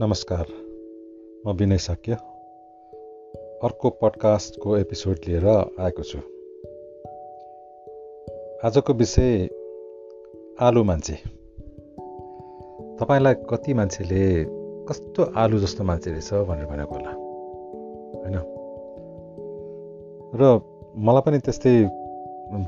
नमस्कार 0.00 0.46
म 1.46 1.52
विनय 1.56 1.78
साक्य। 1.78 2.12
अर्को 3.62 3.90
पडकास्टको 3.90 4.76
एपिसोड 4.76 5.16
लिएर 5.26 5.46
आएको 5.80 6.02
छु। 6.02 6.18
आजको 8.64 8.92
विषय 8.92 9.48
आलु 10.60 10.84
मान्छे। 10.84 11.14
तपाईँलाई 12.96 13.34
कति 13.34 13.74
मान्छेले 13.74 14.44
कस्तो 14.84 15.22
आलु 15.36 15.58
जस्तो 15.58 15.84
मान्छे 15.84 16.10
रहेछ 16.10 16.34
भनेर 16.34 16.66
भनेको 16.66 16.94
होला 16.94 17.10
होइन? 18.20 18.36
र 20.34 20.60
मलाई 20.96 21.22
पनि 21.26 21.38
त्यस्तै 21.38 21.88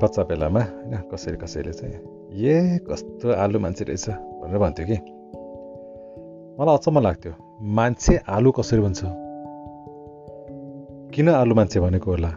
बच्चा 0.03 0.23
बेलामा 0.23 0.59
होइन 0.59 0.97
कसैले 0.97 1.37
कसैले 1.37 1.73
चाहिँ 1.73 1.93
ए 2.45 2.77
कस्तो 2.77 3.31
आलु 3.31 3.59
मान्छे 3.59 3.85
रहेछ 3.85 4.09
भनेर 4.09 4.57
भन्थ्यो 4.57 4.85
कि? 4.85 5.20
मलाई 6.61 6.77
अचम्म 6.77 6.99
लाग्थ्यो। 6.99 7.33
मान्छे 7.77 8.13
आलु 8.29 8.49
कसरी 8.53 8.81
भन्छ 8.85 9.01
किन 11.13 11.27
आलु 11.33 11.53
मान्छे 11.55 11.79
भनेको 11.81 12.09
होला? 12.11 12.31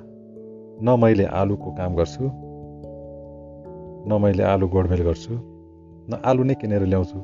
न 0.80 0.96
मैले 1.00 1.24
आलुको 1.40 1.68
काम 1.78 1.92
गर्छु 1.94 2.24
न 4.08 4.10
मैले 4.22 4.42
आलु 4.42 4.66
गोडमेल 4.74 5.02
गर्छु 5.08 5.32
न 6.08 6.12
आलु 6.24 6.42
नै 6.48 6.54
किनेर 6.60 6.82
ल्याउँछु। 6.92 7.18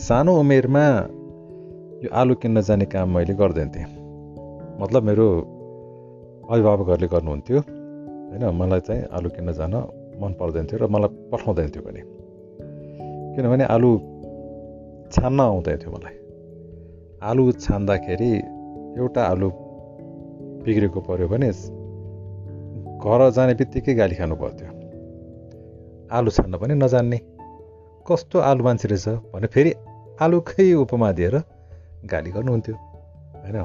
सानो 0.00 0.32
उमेरमा 0.40 0.84
यो 2.04 2.08
आलु 2.20 2.34
किन्न 2.40 2.60
जाने 2.68 2.86
काम 2.88 3.06
मैले 3.14 3.34
गर्दैन 3.36 3.68
थिएँ 3.74 3.88
मतलब 4.80 5.02
मेरो 5.08 5.26
अभिभावकहरूले 6.48 7.08
गर्नुहुन्थ्यो 7.14 7.58
होइन? 7.60 8.44
मलाई 8.60 8.80
चाहिँ 8.80 9.02
आलु 9.12 9.28
किन्न 9.36 9.52
जान 9.60 9.74
मन 10.20 10.32
पर्दैन 10.40 10.64
थियो 10.72 10.78
र 10.80 10.88
मलाई 10.88 11.10
पठाउँदैन 11.32 11.68
थियो 11.68 11.82
पनि। 11.84 12.00
किनभने 13.36 13.64
आलु 13.76 13.90
छान्न 15.14 15.40
आउँदै 15.42 15.76
थियो 15.80 15.90
मलाई। 15.94 16.16
आलु 17.22 17.44
छान्दाखेरि 17.64 18.30
एउटा 18.98 19.22
आलु 19.32 19.48
बिग्रेको 20.64 21.00
पऱ्यो 21.06 21.26
भने 21.32 21.50
घर 23.02 23.20
जाने 23.36 23.54
बित्तिकै 23.60 23.94
गाली 24.00 24.14
खानु 24.14 24.34
पर्थ्यो 24.42 24.68
आलु 26.10 26.30
छान्न 26.36 26.54
पनि 26.62 26.74
नजान्ने। 26.74 27.18
कस्तो 28.06 28.36
आलु 28.40 28.62
मान्छे 28.64 28.86
रहेछ 28.88 29.06
भने 29.32 29.46
फेरि 29.54 29.72
आलुकै 30.20 30.66
उपमा 30.82 31.08
दिएर 31.18 31.36
गाली 32.04 32.30
गर्नुहुन्थ्यो 32.30 32.74
होइन? 33.42 33.58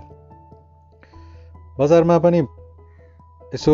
बजारमा 1.80 2.16
पनि 2.26 2.40
यसो 3.54 3.74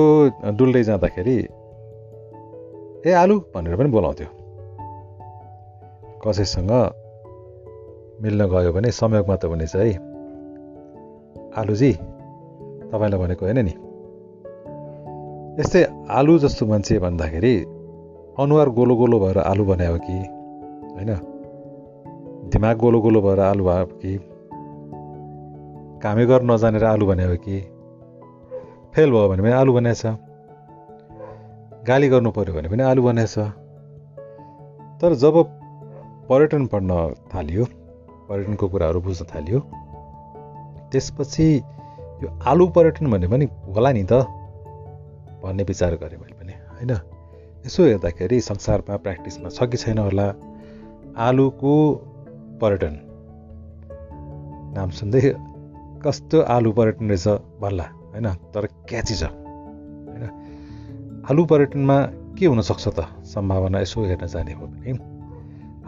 डुल्दै 0.58 0.84
जाँदाखेरि 0.84 1.36
ए 3.08 3.12
आलु 3.22 3.36
भनेर 3.54 3.76
पनि 3.80 3.90
बोलाउँथ्यो। 3.96 4.30
कसैसँग 6.24 6.72
मिल्न 8.24 8.46
गयो 8.46 8.74
भने 8.74 8.92
संयोगमा 8.92 9.36
त 9.36 9.46
हुनेछ 9.46 9.76
है। 9.76 9.94
आलुजी 11.58 11.94
तपाईँलाई 12.92 13.20
भनेको 13.20 13.46
होइन 13.46 13.60
नि। 13.66 13.74
यस्तै 15.60 15.84
आलु 16.10 16.40
जस्तो 16.40 16.66
मान्छे 16.66 17.00
भन्दाखेरि 17.00 17.56
अनुहार 18.40 18.70
गोलो 18.70 18.96
गोलो 18.96 19.20
भएर 19.20 19.38
आलु 19.38 19.66
बनायो 19.66 19.98
कि? 19.98 20.18
होइन? 20.94 21.12
दिमाग 22.50 22.78
गोलो 22.78 23.02
गोलो 23.02 23.22
भएर 23.22 23.40
आलु 23.40 23.64
भयो 23.64 23.86
कि? 23.86 24.18
कामै 26.04 26.26
गर्न 26.26 26.52
नजानेर 26.52 26.84
आलु 26.84 27.06
बनायो 27.06 27.36
कि? 27.36 27.60
फेल 28.96 29.12
भयो 29.12 29.30
भने 29.30 29.42
पनि 29.42 29.52
आलु 29.52 29.74
बनाएछ 29.74 30.06
गाली 31.88 32.10
गर्नु 32.10 32.32
पऱ्यो 32.32 32.54
भने 32.54 32.70
पनि 32.70 32.84
आलु 32.84 33.04
बनाएछ 33.04 33.40
तर 35.02 35.14
जब 35.14 35.44
पर्यटन 36.30 36.66
पढ्न 36.66 37.14
थालियो 37.36 37.83
पर्यटनको 38.30 38.68
कुराहरू 38.68 39.02
बुझ्न 39.02 39.26
थाल्यो। 39.26 39.60
त्यसपछि 40.92 41.48
यो 42.24 42.28
आलु 42.46 42.68
पर्यटन 42.68 43.12
भन्ने 43.12 43.28
पनि 43.28 43.46
होला 43.76 43.92
नि 43.92 44.04
त 44.04 44.14
भन्ने 45.44 45.64
विचार 45.64 45.96
गरेँ 45.96 46.20
मैले 46.20 46.36
पनि 46.40 46.54
होइन? 46.54 46.92
यसो 47.66 47.84
हेर्दाखेरि 47.84 48.42
संसारमा 48.42 48.98
प्र्याक्टिसमा 48.98 49.50
छ 49.50 49.64
कि 49.64 49.78
छैन 49.78 49.98
होला? 49.98 50.28
आलुको 51.18 51.74
पर्यटन। 52.62 52.96
नाम 54.76 54.90
सुन्दै 54.90 55.22
कस्तो 56.06 56.42
आलु 56.42 56.72
पर्यटन 56.72 57.10
रहेछ 57.10 57.28
भन्ला 57.62 57.84
होइन? 57.84 58.28
तर 58.54 58.66
क्याची 58.66 59.16
छ 59.16 59.24
होइन? 59.24 60.24
आलु 61.30 61.46
पर्यटनमा 61.46 61.98
के 62.40 62.46
हुनसक्छ 62.46 62.88
त? 62.88 63.00
सम्भावना 63.26 63.80
यसो 63.80 64.06
हेर्न 64.06 64.28
जाने 64.28 64.54
हो 64.54 64.68
भने। 64.68 64.92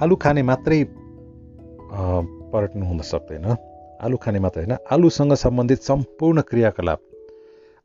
आलु 0.02 0.16
खाने 0.16 0.42
मात्रै 0.44 0.84
पर्यटन 1.92 2.82
हुन 2.82 3.00
सक्दैन 3.02 3.46
आलु 4.02 4.18
खाने 4.18 4.40
मात्र 4.40 4.60
होइन 4.60 4.78
आलुसँग 4.92 5.34
सम्बन्धित 5.34 5.82
सम्पूर्ण 5.82 6.42
क्रियाकलाप 6.42 7.00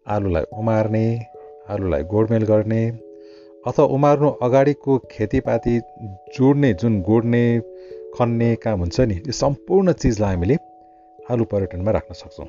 आलुलाई 0.06 0.44
उमार्ने 0.58 1.04
आलुलाई 1.68 2.02
गोडमेल 2.04 2.44
गर्ने 2.44 2.82
अथवा 3.64 3.84
उमार्नु 3.86 4.28
अगाडिको 4.42 4.98
खेतीपाती 5.10 5.78
जोड्ने 6.36 6.72
जुन 6.74 7.00
गोड्ने 7.02 7.44
खन्ने 8.14 8.54
काम 8.54 8.80
हुन्छ 8.80 9.00
नि 9.00 9.14
यो 9.26 9.32
सम्पूर्ण 9.32 9.92
चिजलाई 9.92 10.34
हामीले 10.34 10.56
आलु 11.18 11.44
पर्यटनमा 11.44 11.90
राख्न 11.90 12.14
सक्छौँ 12.14 12.48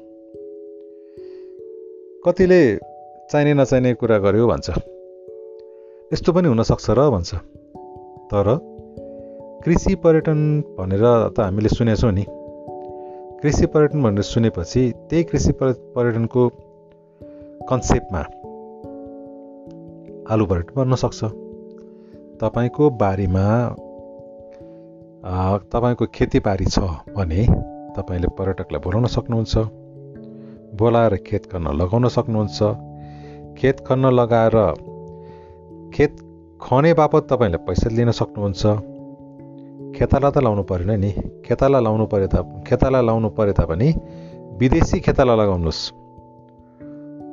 कतिले 2.26 2.62
चाहिने 3.32 3.54
नचाहिने 3.54 3.94
कुरा 3.94 4.18
गर्यो 4.18 4.48
भन्छ 4.48 4.70
यस्तो 6.12 6.34
पनि 6.34 6.48
हुनसक्छ 6.48 6.90
र 6.90 7.10
भन्छ 7.10 7.36
तर 8.32 8.48
कृषि 9.66 9.96
पर्यटन 9.96 10.40
भनेर 10.78 11.04
त 11.38 11.40
हामीले 11.40 11.70
सुनेछौँ 11.70 12.12
नि। 12.12 12.24
कृषि 13.42 13.66
पर्यटन 13.74 14.04
भनेर 14.04 14.24
सुनेपछि 14.24 14.82
त्यही 15.10 15.24
कृषि 15.24 15.52
पर्यटनको 15.62 16.48
कन्सेप्टमा 17.70 18.22
आलु 20.34 20.46
पर्यटन 20.46 20.74
बन्न 20.76 20.96
सक्छ। 21.04 21.20
तपाईँको 22.42 22.90
बारीमा 23.02 23.46
तपाईँको 25.74 26.06
खेतीबारी 26.16 26.66
छ 26.66 26.80
भने 27.16 27.42
तपाईँले 27.98 28.28
पर्यटकलाई 28.38 28.82
बोलाउन 28.82 29.06
सक्नुहुन्छ 29.16 29.54
बोलाएर 30.80 31.16
खेत 31.28 31.44
खन्न 31.52 31.76
लगाउन 31.82 32.08
सक्नुहुन्छ। 32.18 32.60
खेत 33.58 33.78
खन्न 33.88 34.06
लगाएर 34.20 34.58
खेत 35.94 36.12
खने 36.62 36.94
बापत 36.94 37.28
तपाईँले 37.32 37.58
पैसा 37.68 37.90
लिन 37.90 38.12
सक्नुहुन्छ। 38.12 38.66
खेताला 39.96 40.30
त 40.30 40.38
लाउनु 40.38 40.64
परेन 40.64 40.92
नि 41.00 41.12
खेताला 41.46 41.80
लाउनु 41.80 42.06
परे 42.06 42.28
त 42.28 42.36
खेताला 42.68 43.02
लाउनु 43.02 43.30
परे 43.30 43.54
तापनि 43.54 43.90
विदेशी 44.60 45.00
खेताला 45.00 45.36
लगाउनुहोस्। 45.36 45.82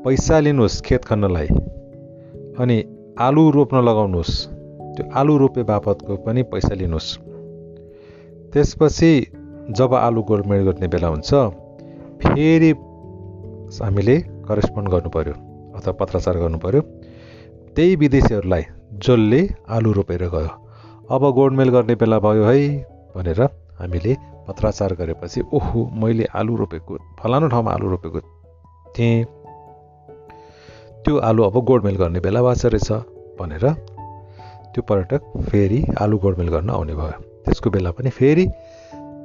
पैसा 0.04 0.40
लिनुहोस् 0.40 0.82
खेत 0.82 1.04
खन्नलाई। 1.04 1.48
अनि 2.60 2.76
आलु 3.18 3.50
रोप्न 3.50 3.76
लगाउनुहोस्। 3.82 4.32
त्यो 4.94 5.10
आलु 5.14 5.36
रोपे 5.38 5.62
बापतको 5.62 6.16
पनि 6.16 6.42
पैसा 6.42 6.74
लिनुहोस्। 6.74 7.08
त्यसपछि 8.52 9.12
जब 9.70 9.94
आलु 9.94 10.22
गोडमेड 10.22 10.62
गर्ने 10.64 10.88
बेला 10.88 11.08
हुन्छ 11.08 11.30
फेरि 12.22 12.72
हामीले 13.82 14.16
करेस्पोन्ड 14.48 14.88
गर्नु 14.88 15.10
पऱ्यो 15.10 15.34
अथवा 15.76 15.92
पत्राचार 15.92 16.36
गर्नु 16.38 16.58
पऱ्यो 16.58 16.80
त्यही 17.74 17.96
विदेशीहरूलाई 17.96 18.64
जसले 18.92 19.40
आलु 19.68 19.92
रोपेर 19.92 20.22
गयो। 20.28 20.67
अब 21.10 21.22
गोडमेल 21.34 21.68
गर्ने 21.68 21.94
बेला 21.94 22.18
भयो 22.20 22.44
है 22.44 22.56
भनेर 23.16 23.40
हामीले 23.80 24.14
पत्राचार 24.48 24.92
गरेपछि 24.94 25.40
ओहो 25.52 25.84
मैले 26.00 26.24
आलु 26.36 26.56
रोपेको 26.56 26.96
फलानु 27.20 27.48
ठाउँमा 27.48 27.72
आलु 27.72 27.88
रोपेको 27.88 28.20
थिएँ। 28.92 29.24
त्यो 31.04 31.16
आलु 31.28 31.42
अब 31.42 31.56
गोडमेल 31.64 31.96
गर्ने 31.96 32.20
बेला 32.20 32.42
भएको 32.42 32.68
रहेछ 32.68 32.90
भनेर 33.40 33.64
त्यो 34.72 34.82
पर्यटक 34.84 35.22
फेरि 35.48 35.80
आलु 35.98 36.18
गोडमेल 36.18 36.48
गर्न 36.48 36.70
आउने 36.70 36.94
भयो। 36.94 37.16
त्यसको 37.44 37.70
बेला 37.70 37.90
पनि 37.96 38.10
फेरि 38.10 38.46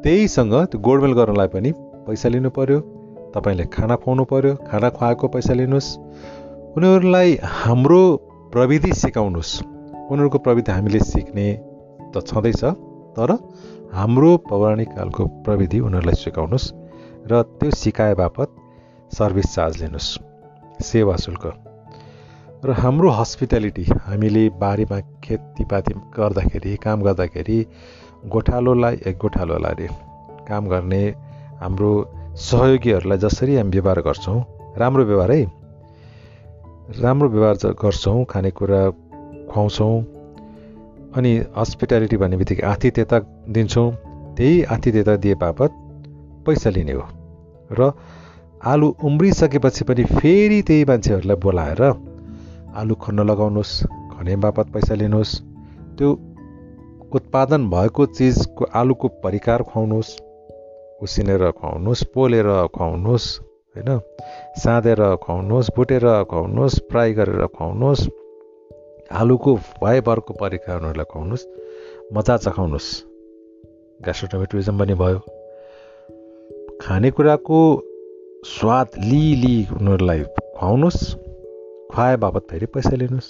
त्यहीसँग 0.04 0.56
त्यो 0.72 0.80
गोडमेल 0.80 1.13
गर्नलाई 1.13 1.48
पनि 1.48 1.72
पैसा 2.08 2.30
लिनु 2.30 2.50
पऱ्यो 2.50 2.80
तपाईँले 3.36 3.66
खाना 3.75 3.96
खुवाउनु 4.00 4.24
पऱ्यो 4.31 4.56
खाना 4.72 4.90
खुवाएको 4.90 5.28
पैसा 5.36 5.54
लिनुहोस्। 5.54 5.90
उनीहरूलाई 6.78 7.38
हाम्रो 7.60 8.02
प्रविधि 8.56 8.94
सिकाउनुहोस्। 8.94 9.54
उनीहरूको 10.12 10.38
प्रविधि 10.48 10.72
हामीले 10.72 11.00
सिक्ने 11.12 11.48
त 12.13 12.25
छँदैछ 12.27 12.63
तर 13.18 13.31
हाम्रो 13.94 14.38
पौराणिक 14.50 14.89
कालको 14.89 15.25
प्रविधि 15.45 15.80
उनीहरूलाई 15.80 16.15
सिकाउनुहोस् 16.24 16.71
र 17.31 17.42
त्यो 17.60 17.71
सिकाए 17.71 18.13
बापत 18.13 18.50
सर्भिस 19.12 19.54
चार्ज 19.56 19.81
लिनुहोस्। 19.81 20.10
सेवा 20.83 21.15
शुल्क। 21.15 21.45
र 22.65 22.71
हाम्रो 22.74 23.10
हस्पिटालिटी 23.10 23.83
हामीले 24.06 24.50
बारीमा 24.50 25.00
खेतीपाती 25.24 25.94
गर्दाखेरि 26.18 26.75
काम 26.75 27.01
गर्दाखेरि 27.01 27.57
गोठालोलाई 28.27 28.95
एक 29.07 29.18
गोठालोलाई 29.18 29.71
अरे 29.71 29.88
काम 30.48 30.68
गर्ने 30.68 31.04
हाम्रो 31.62 31.92
सहयोगीहरूलाई 32.39 33.18
जसरी 33.18 33.56
हामी 33.56 33.71
व्यवहार 33.71 34.00
गर्छौँ 34.01 34.39
राम्रो 34.77 35.04
व्यवहार 35.06 35.31
है 35.31 35.44
राम्रो 37.01 37.30
व्यवहार 37.30 37.74
गर्छौँ 37.83 38.24
खानेकुरा 38.25 38.81
खुवाउँछौँ 39.51 40.23
अनि 41.15 41.31
हस्पिटालिटी 41.57 42.18
भन्ने 42.18 42.38
बित्तिकै 42.38 42.63
आतिथ्यता 42.63 43.18
दिन्छौँ। 43.50 43.89
त्यही 44.36 44.63
आतिथ्यता 44.63 45.15
दिए 45.15 45.36
बापत 45.36 45.71
पैसा 46.45 46.69
लिने 46.69 46.92
हो। 46.92 47.06
र 47.71 47.92
आलु 48.65 48.88
उम्रिसकेपछि 49.04 49.83
पनि 49.86 50.04
फेरि 50.04 50.62
त्यही 50.62 50.86
मान्छेहरूलाई 50.86 51.38
बोलाएर 51.38 51.81
आलु 52.75 52.95
खन्न 52.95 53.19
लगाउनुहोस् 53.30 53.74
खने 54.13 54.36
बापत 54.36 54.65
पैसा 54.74 54.95
लिनुहोस्। 54.95 55.42
त्यो 55.98 56.10
उत्पादन 57.13 57.69
भएको 57.69 58.06
चिजको 58.06 58.63
आलुको 58.74 59.07
परिकार 59.24 59.62
खुवाउनुहोस् 59.63 60.12
उसिनेर 61.04 61.44
खुवाउनुहोस् 61.51 62.04
पोलेर 62.13 62.50
खुवाउनुहोस् 62.74 63.27
होइन? 63.75 63.89
साँधेर 64.57 65.01
खुवाउनुहोस् 65.15 65.74
भुटेर 65.77 66.06
खुवाउनुहोस् 66.24 66.81
फ्राई 66.89 67.13
गरेर 67.13 67.45
खुवाउनुहोस्। 67.48 68.01
आलुको 69.13 69.56
फाइबरको 69.80 70.33
परिकार 70.33 70.77
उनीहरूलाई 70.77 71.06
खुवाउनुहोस् 71.06 71.45
मजा 72.13 72.36
चखाउनुहोस्। 72.38 72.89
ग्यास्ट्रोटोमेटोरिजम 74.00 74.80
पनि 74.80 74.94
भयो। 74.94 75.19
खानेकुराको 76.81 77.60
स्वाद 78.45 78.88
लिली 79.06 79.57
उनीहरूलाई 79.77 80.24
खुवाउनुहोस् 80.57 81.04
खुवाए 81.92 82.15
बापत 82.18 82.44
फेरि 82.50 82.65
पैसा 82.74 82.95
लिनुहोस्। 82.95 83.30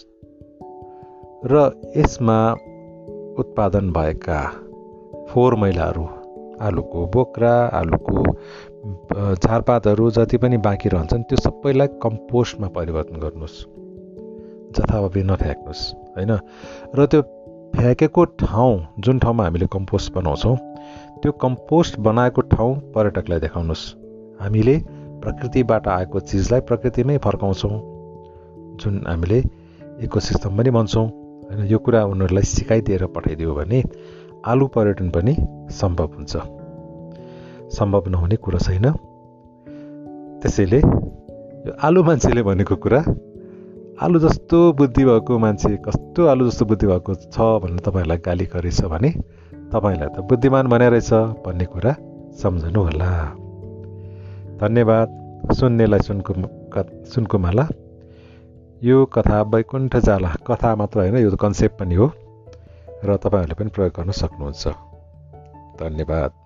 र 1.52 1.54
यसमा 1.98 2.40
उत्पादन 3.40 3.92
भएका 3.92 4.40
फोहोर 5.30 5.56
मैलाहरू 5.56 6.06
आलुको 6.62 7.06
बोक्रा 7.14 7.54
आलुको 7.74 8.24
झारपातहरू 9.36 10.12
जति 10.12 10.38
पनि 10.38 10.58
बाँकी 10.58 10.90
रहन्छन् 10.90 11.24
त्यो 11.24 11.38
सबैलाई 11.38 11.88
कम्पोस्टमा 12.04 12.68
परिवर्तन 12.68 13.20
गर्नुहोस्। 13.20 13.83
जथाभावी 14.76 15.24
नफ्याँक्नुहोस् 15.24 15.84
होइन? 16.16 16.32
र 16.96 17.06
त्यो 17.06 17.22
फ्याँकेको 17.76 18.24
ठाउँ 18.42 18.74
जुन 19.00 19.20
ठाउँमा 19.20 19.44
हामीले 19.44 19.68
कम्पोस्ट 19.74 20.14
बनाउँछौँ 20.14 20.56
त्यो 21.22 21.32
कम्पोस्ट 21.32 22.00
बनाएको 22.00 22.42
ठाउँ 22.42 22.74
पर्यटकलाई 22.96 23.40
देखाउनुहोस् 23.40 23.86
हामीले 24.42 24.76
प्रकृतिबाट 25.24 25.88
आएको 25.88 26.20
चिजलाई 26.20 26.62
प्रकृतिमै 26.62 27.18
फर्काउँछौँ 27.18 27.76
जुन 28.82 29.04
हामीले 29.08 29.40
इकोसिस्टम 30.04 30.58
पनि 30.58 30.70
भन्छौँ 30.70 31.08
होइन? 31.08 31.66
यो 31.66 31.78
कुरा 31.80 32.04
उनीहरूलाई 32.06 32.44
सिकाइदिएर 32.44 33.06
पठाइदियो 33.06 33.54
भने 33.54 33.84
आलु 34.46 34.68
पर्यटन 34.68 35.10
पनि 35.10 35.34
सम्भव 35.72 36.10
हुन्छ। 36.16 36.34
सम्भव 37.74 38.10
नहुने 38.10 38.36
कुरो 38.36 38.60
छैन। 38.60 38.86
त्यसैले 40.42 40.78
यो 40.78 41.72
आलु 41.82 42.04
मान्छेले 42.04 42.42
भनेको 42.44 42.76
कुरा 42.76 43.00
आलु 44.02 44.20
जस्तो 44.20 44.74
बुद्धि 44.74 45.06
भएको 45.06 45.38
मान्छे 45.40 45.78
कस्तो 45.78 46.26
आलु 46.26 46.50
जस्तो 46.50 46.66
बुद्धि 46.66 46.88
भएको 46.88 47.14
छ 47.14 47.38
भनेर 47.62 47.80
तपाईँहरूलाई 47.80 48.18
गाली 48.18 48.46
गरेछ 48.46 48.82
भने 48.82 49.10
तपाईँलाई 49.70 50.10
त 50.10 50.26
बुद्धिमान 50.26 50.66
रहेछ 50.68 51.14
भन्ने 51.46 51.66
कुरा 51.66 51.94
सम्झनु 52.34 52.82
होला 52.84 53.12
धन्यवाद 54.58 55.10
सुन्नेलाई 55.54 56.00
सुनको 56.00 56.34
सुनको 57.06 57.38
माला। 57.38 57.68
यो 58.84 59.06
कथा 59.06 59.42
वैकुण्ठ 59.42 59.98
जाला 59.98 60.32
कथा 60.48 60.76
मात्र 60.76 61.00
होइन 61.00 61.18
यो 61.18 61.36
कन्सेप्ट 61.36 61.80
पनि 61.80 61.96
हो 61.96 62.08
र 63.06 63.18
तपाईँहरूले 63.18 63.54
पनि 63.54 63.70
प्रयोग 63.70 63.94
गर्न 63.94 64.12
सक्नुहुन्छ। 64.12 64.68
धन्यवाद। 65.80 66.43